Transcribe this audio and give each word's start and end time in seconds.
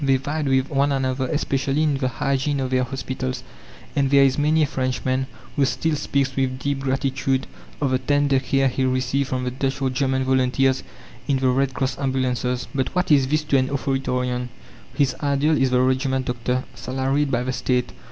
They 0.03 0.17
vied 0.17 0.47
with 0.47 0.71
one 0.71 0.91
another 0.91 1.27
especially 1.27 1.83
in 1.83 1.97
the 1.97 2.07
hygiene 2.07 2.59
of 2.59 2.71
their 2.71 2.83
hospitals. 2.83 3.43
And 3.95 4.09
there 4.09 4.23
is 4.23 4.35
many 4.35 4.63
a 4.63 4.65
Frenchman 4.65 5.27
who 5.55 5.63
still 5.65 5.95
speaks 5.95 6.35
with 6.35 6.57
deep 6.57 6.79
gratitude 6.79 7.45
of 7.79 7.91
the 7.91 7.99
tender 7.99 8.39
care 8.39 8.67
he 8.67 8.83
received 8.83 9.29
from 9.29 9.43
the 9.43 9.51
Dutch 9.51 9.79
or 9.79 9.91
German 9.91 10.23
volunteers 10.23 10.81
in 11.27 11.37
the 11.37 11.49
Red 11.49 11.75
Cross 11.75 11.99
ambulances. 11.99 12.67
But 12.73 12.95
what 12.95 13.11
is 13.11 13.27
this 13.27 13.43
to 13.43 13.57
an 13.59 13.69
authoritarian? 13.69 14.49
His 14.95 15.15
ideal 15.21 15.55
is 15.55 15.69
the 15.69 15.79
regiment 15.83 16.25
doctor, 16.25 16.63
salaried 16.73 17.29
by 17.29 17.43
the 17.43 17.53
State. 17.53 17.91